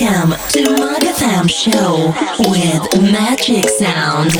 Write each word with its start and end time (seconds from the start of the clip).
Welcome 0.00 0.30
to 0.50 0.62
Magafam 0.76 1.50
Show 1.50 2.14
with 2.50 3.02
Magic 3.02 3.68
Sound. 3.68 4.32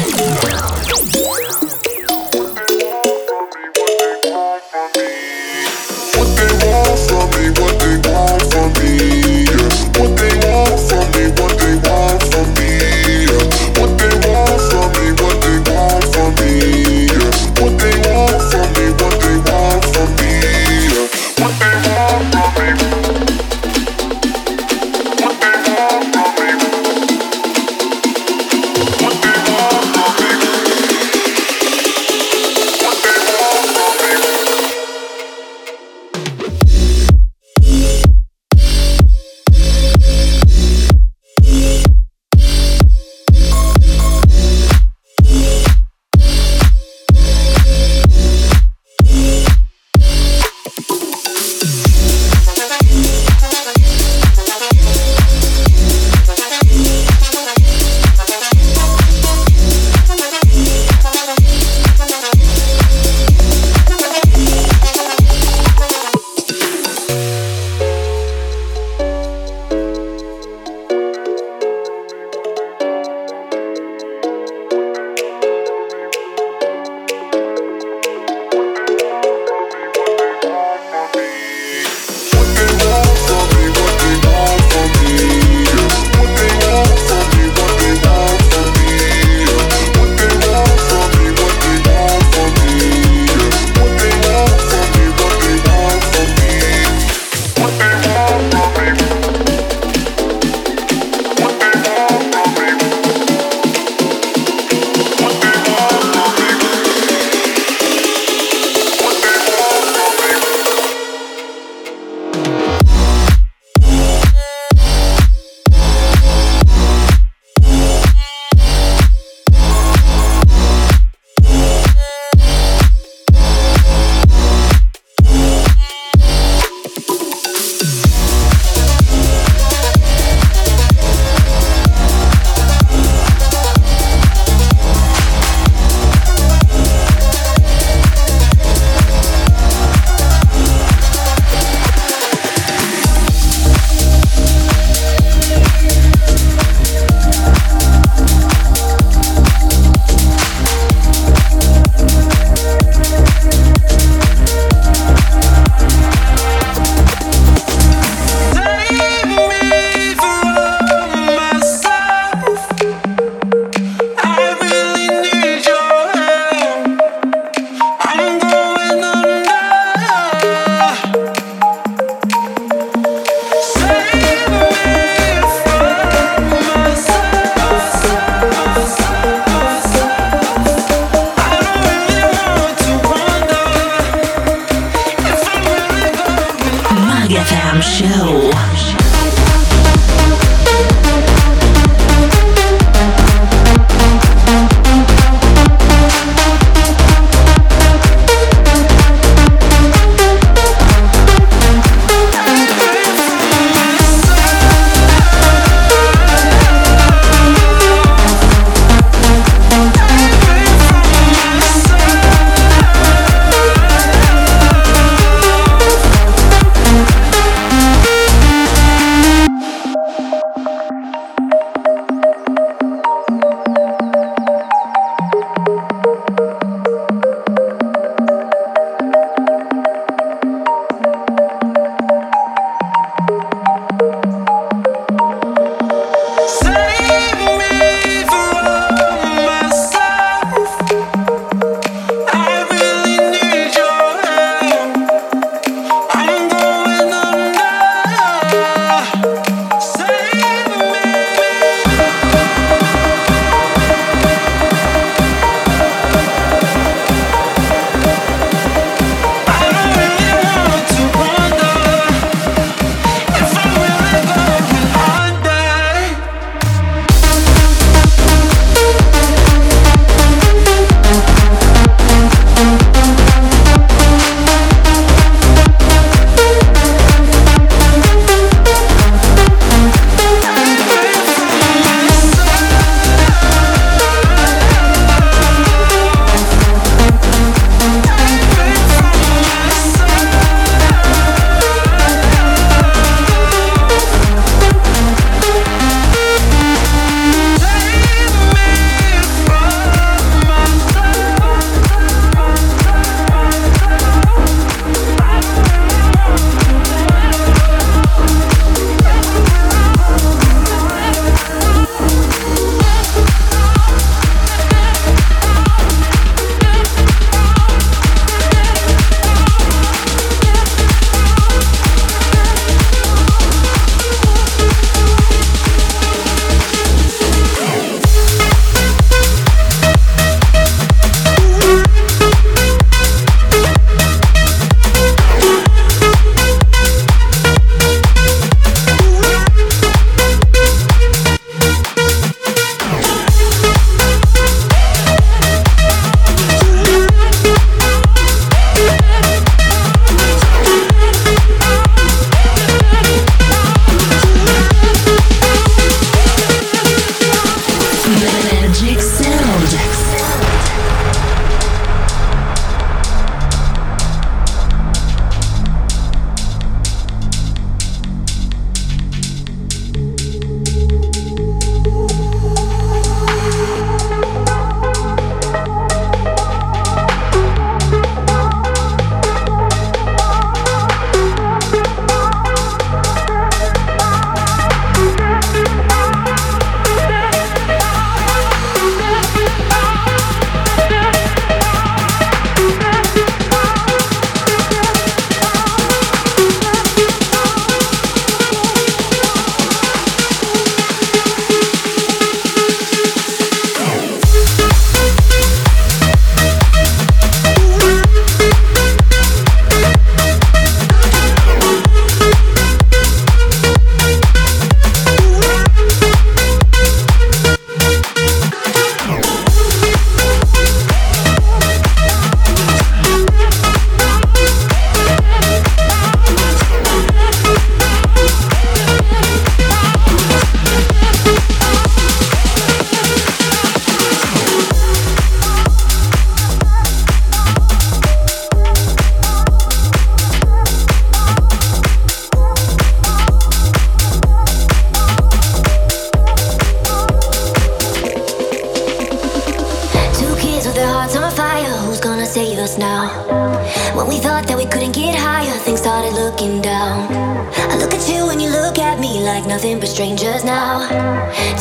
nothing 459.59 459.81
but 459.81 459.89
strangers 459.89 460.45
now. 460.45 460.87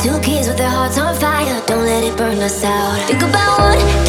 Two 0.00 0.20
kids 0.20 0.46
with 0.46 0.56
their 0.56 0.70
hearts 0.70 0.96
on 0.98 1.12
fire, 1.16 1.60
don't 1.66 1.84
let 1.84 2.04
it 2.04 2.16
burn 2.16 2.38
us 2.38 2.62
out. 2.62 2.96
Think 3.08 3.22
about 3.22 3.58
what. 3.58 4.07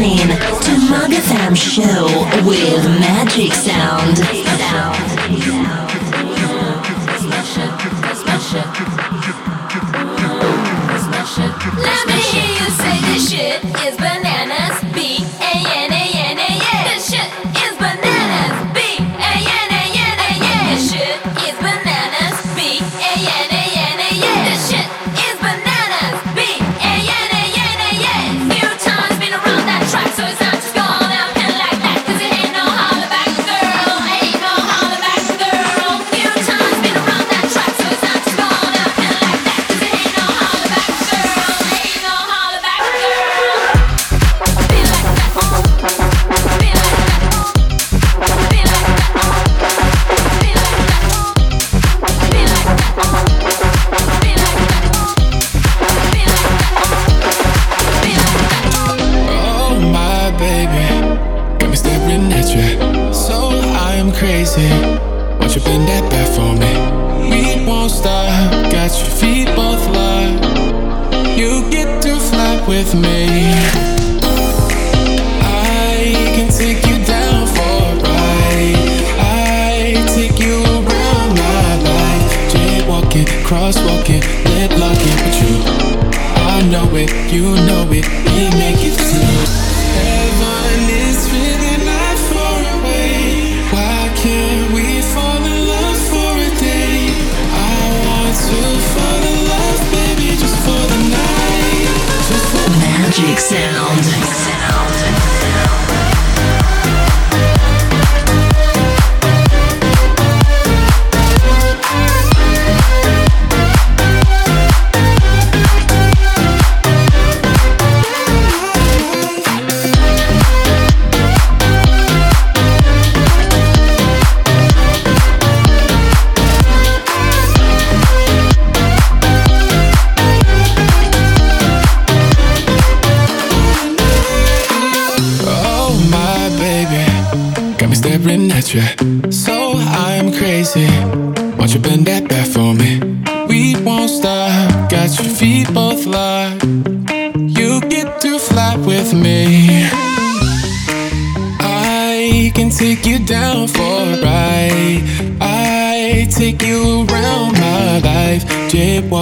listening 0.00 0.28
to 0.62 0.90
Mug 0.90 1.12
Show 1.54 2.06
with 2.46 2.84
Magic 3.00 3.52
Sound. 3.52 4.16
Sound. 4.18 5.42
Sound. 5.42 5.89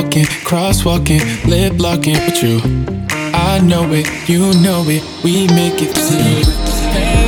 talking, 0.08 0.26
cross 0.44 0.84
walking, 0.84 1.20
lip 1.46 1.76
blocking 1.76 2.14
with 2.14 2.42
you. 2.42 2.60
I 3.10 3.60
know 3.62 3.86
it, 3.92 4.06
you 4.28 4.52
know 4.62 4.84
it, 4.86 5.02
we 5.22 5.46
make 5.48 5.82
it 5.82 5.94
through. 5.94 7.27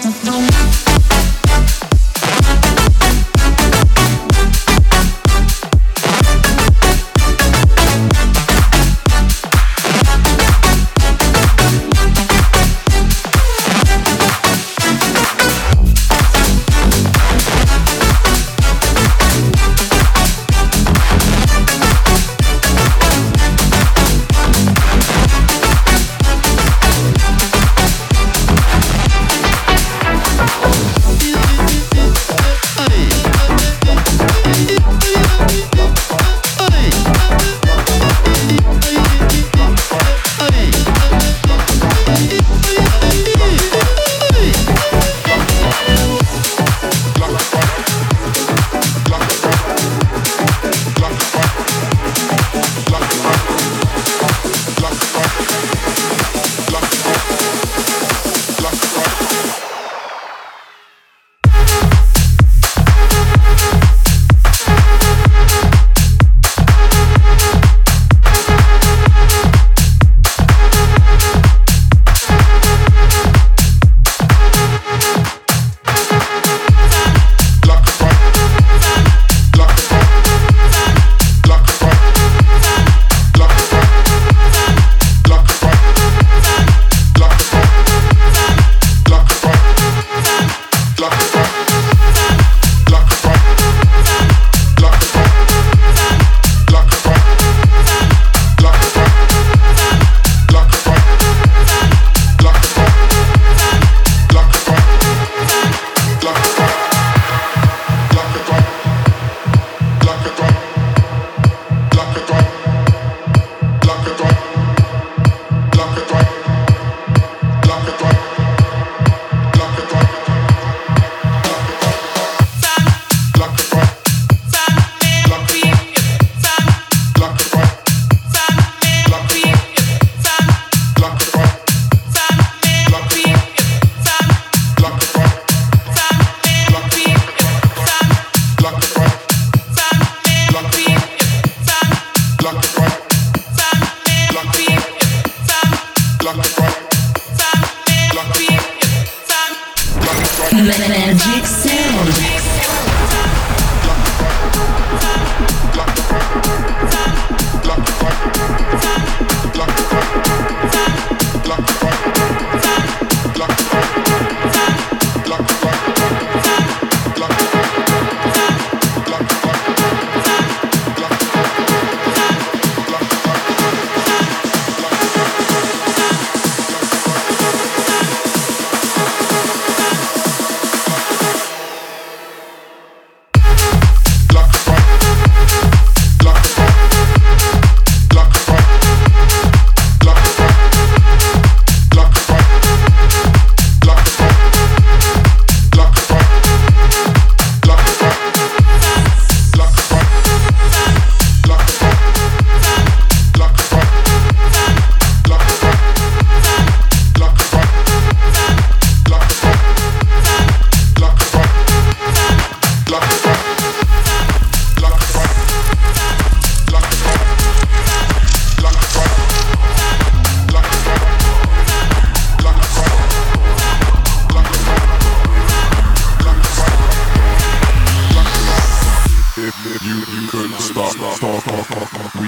can't 0.00 0.91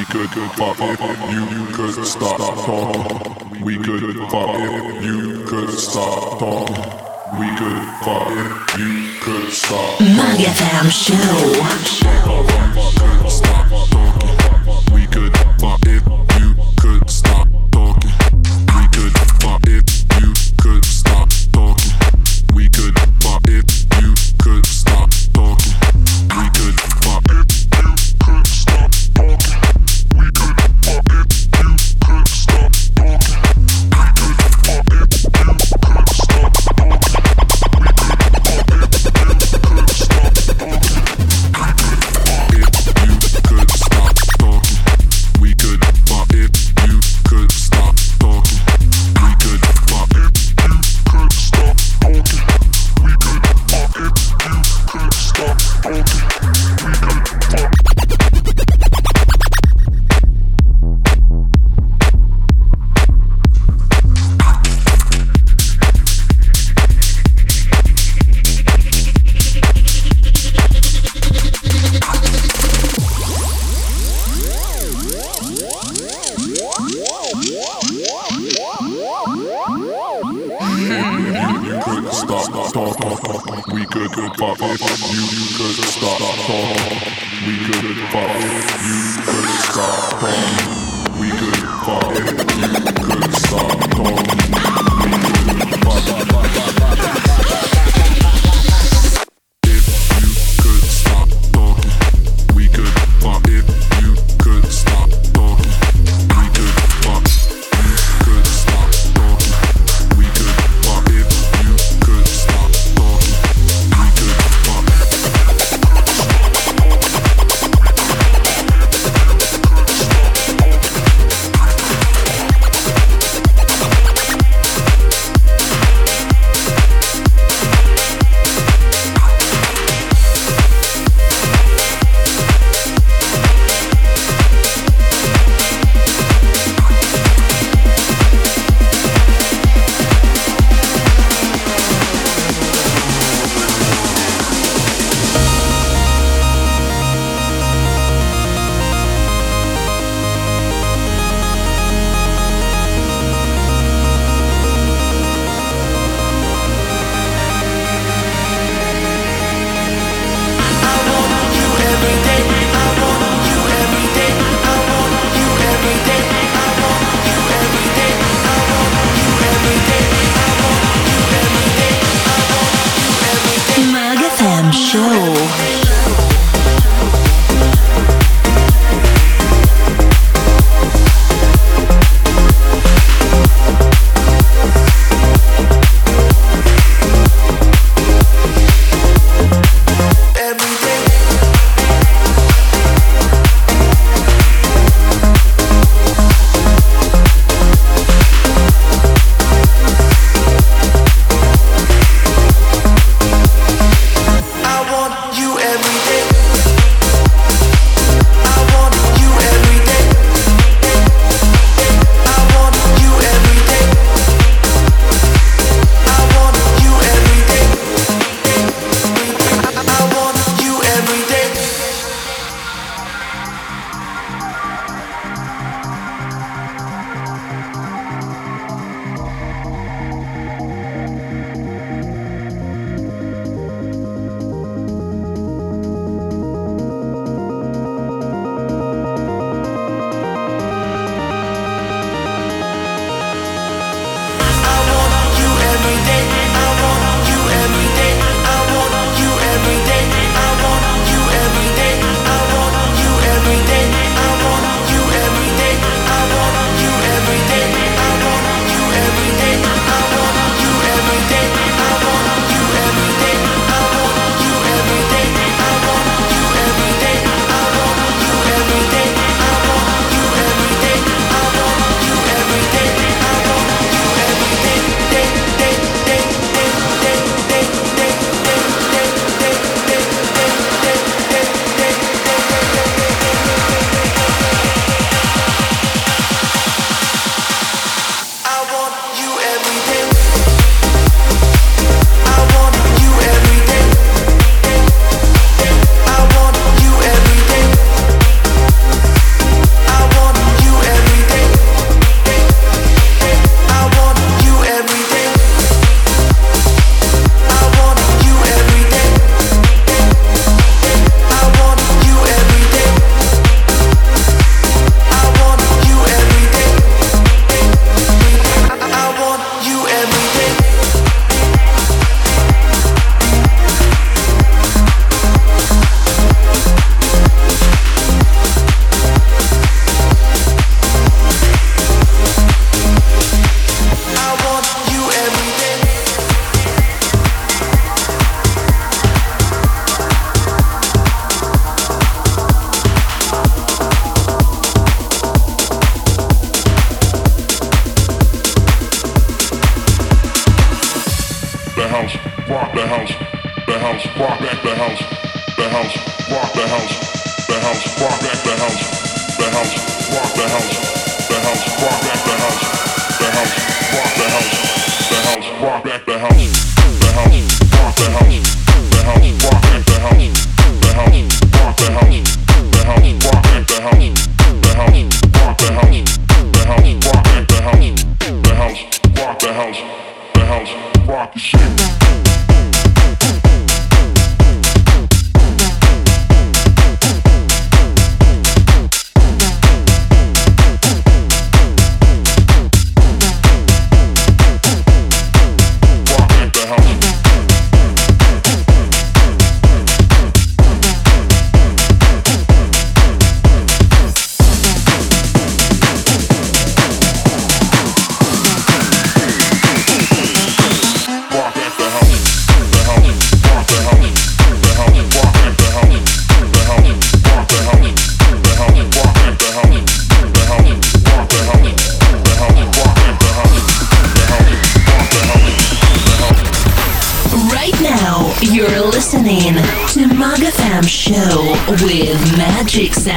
could 0.07 0.29
fuck 0.53 0.77
if 0.81 1.01
you 1.31 1.67
could 1.73 2.07
stop 2.07 2.39
talking. 2.39 3.65
We 3.65 3.77
could 3.79 4.17
fuck 4.31 4.57
if 4.59 5.05
you 5.05 5.45
could 5.45 5.71
stop 5.71 6.39
talking. 6.39 6.77
We 7.39 7.47
could 7.57 7.83
fuck 8.03 8.29
if 8.31 8.79
you 8.79 9.21
could 9.21 9.53
stop. 9.53 10.01
Mag 10.01 10.41
FM 10.41 10.91
Show. 10.91 12.15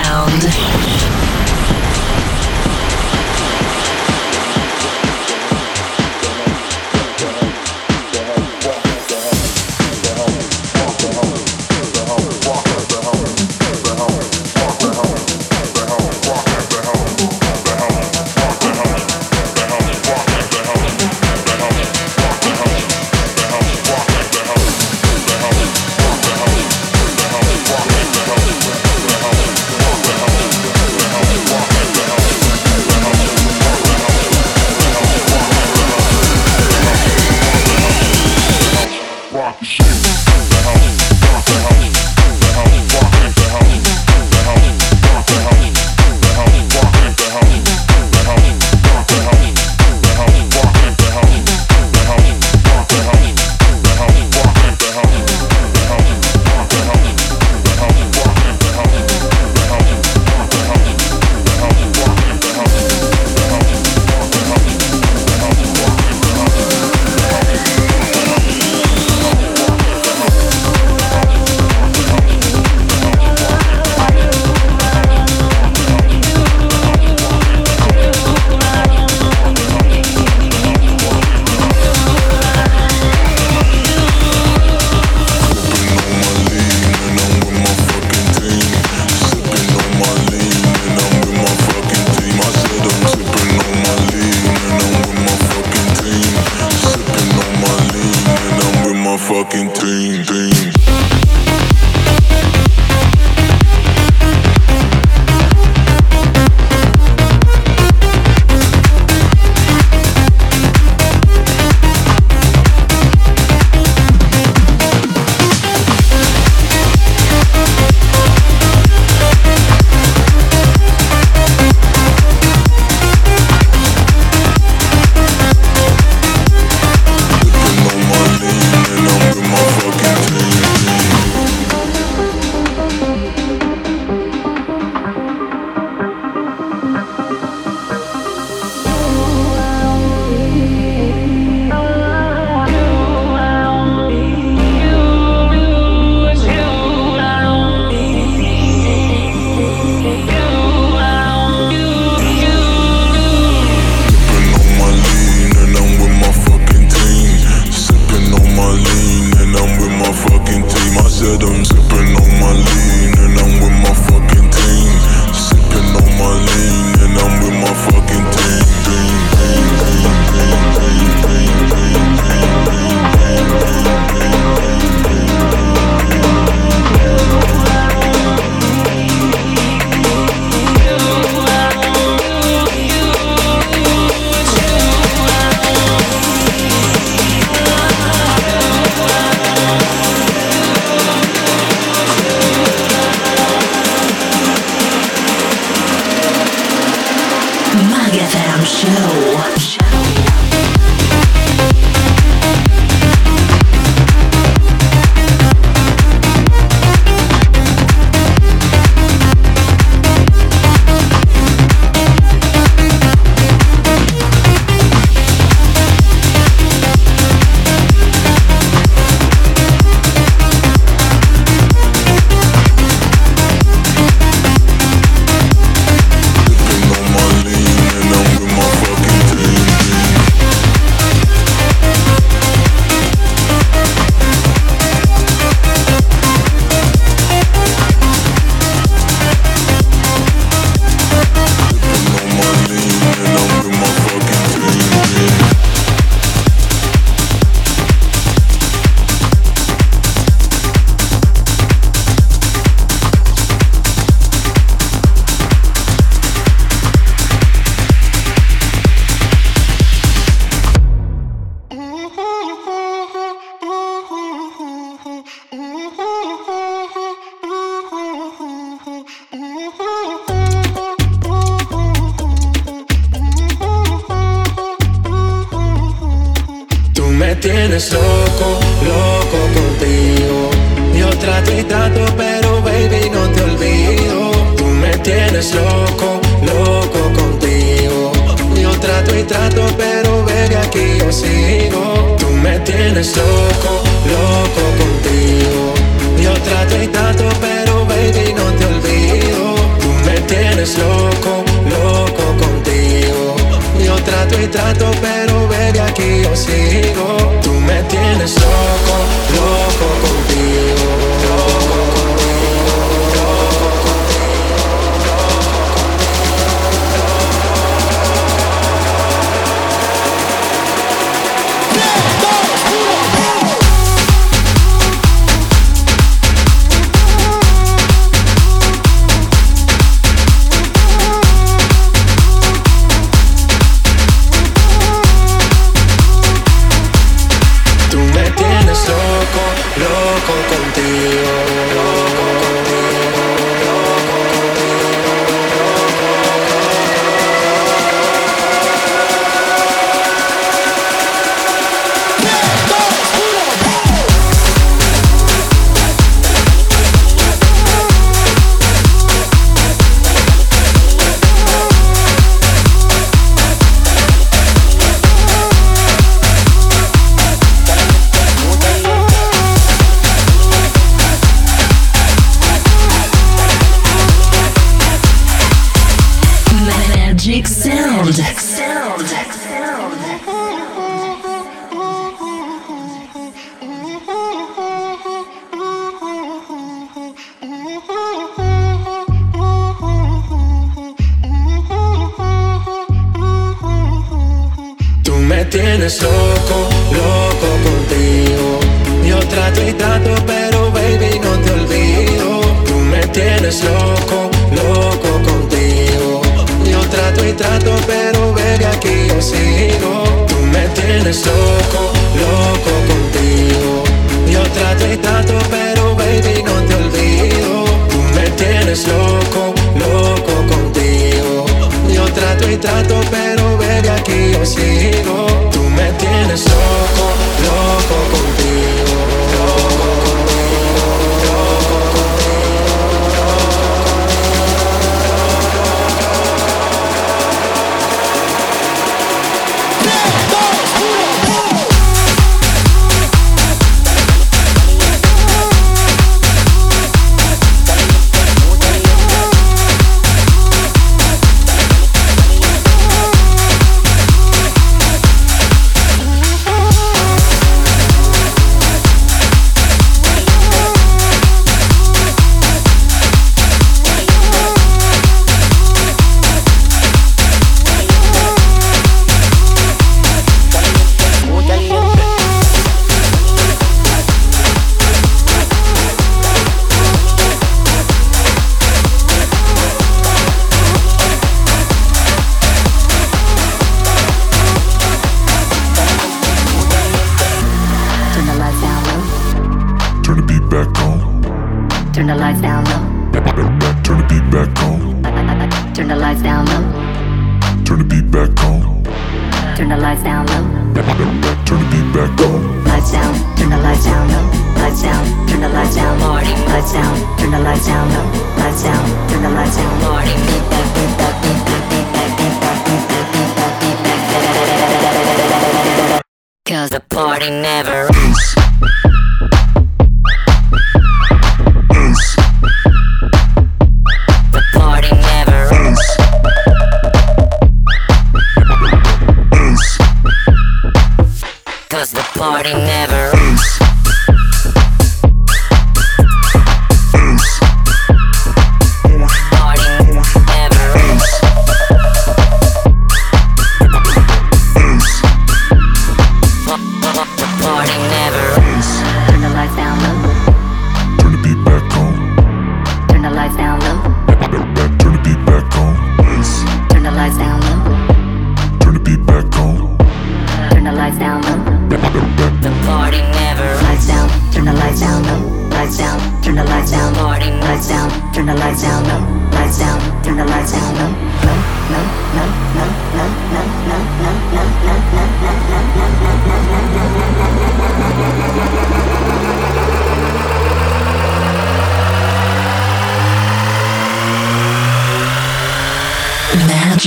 sound. 0.08 1.07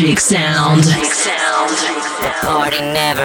Magic 0.01 0.19
sound. 0.19 0.87
Magic 0.87 1.13
sound. 1.13 1.69
The 2.23 2.33
Party 2.41 2.81
never. 2.81 3.20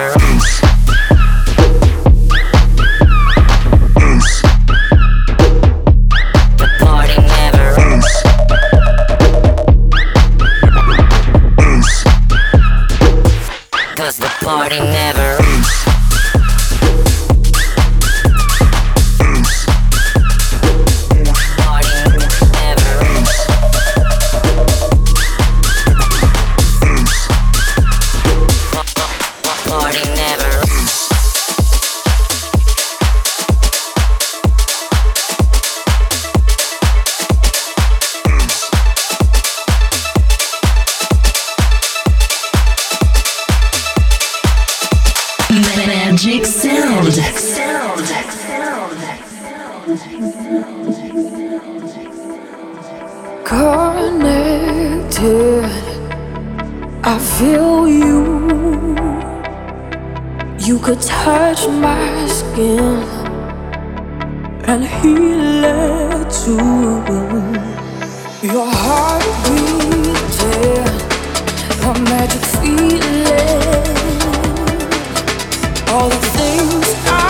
all 75.95 76.11
of 76.11 76.21
the 76.21 76.27
things 76.37 76.93
I 77.07 77.24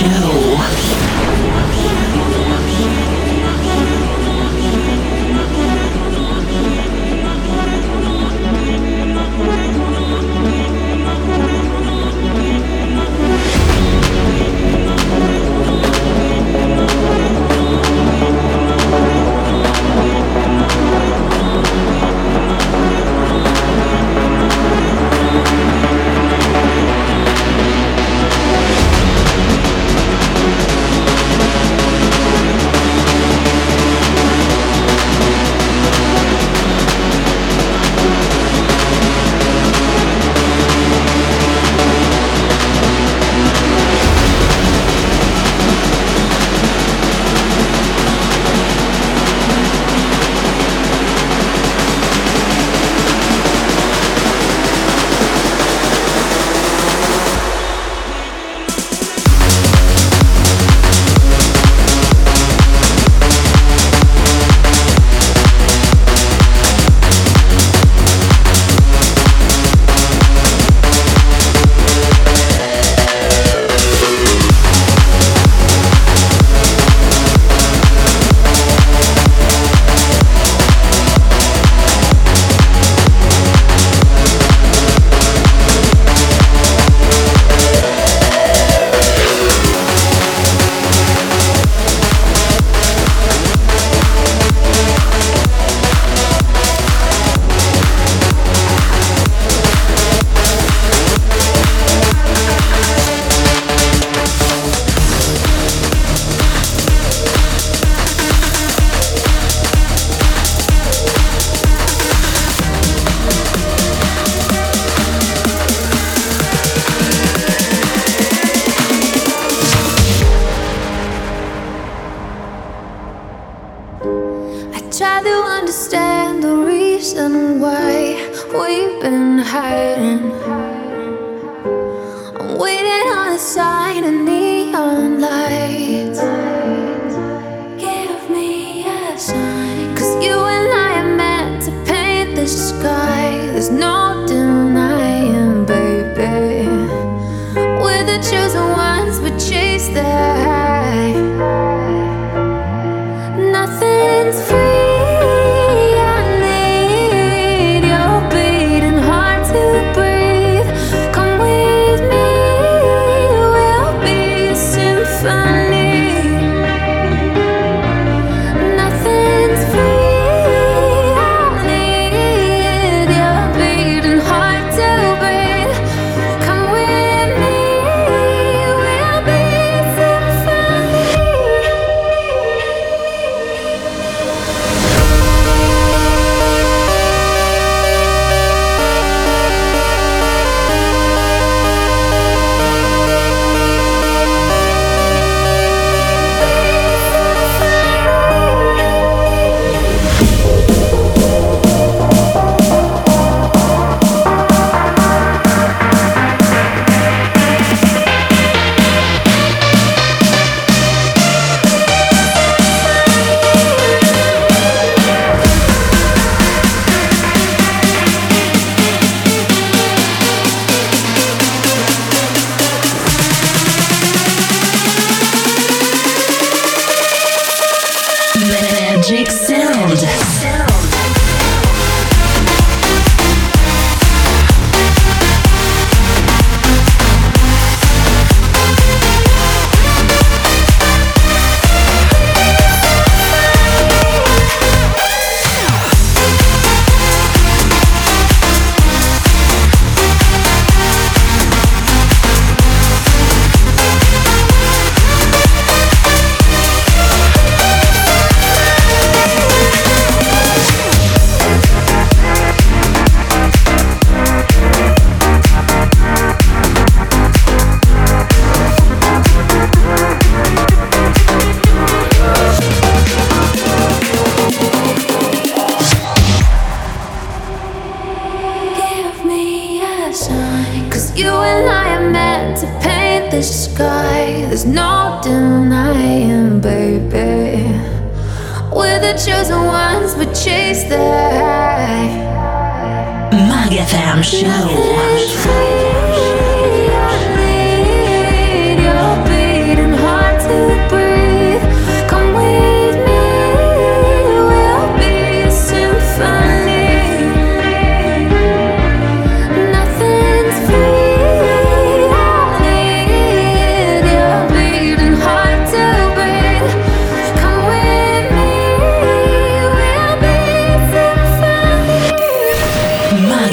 show. 0.00 0.99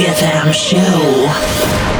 Rhythm 0.07 0.53
Show. 0.53 1.96